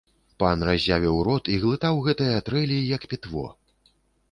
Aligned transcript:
Пан 0.43 0.63
разявіў 0.69 1.19
рот 1.27 1.51
і 1.57 1.59
глытаў 1.67 2.01
гэтыя 2.09 2.41
трэлі, 2.49 2.79
як 2.97 3.01
пітво. 3.15 3.45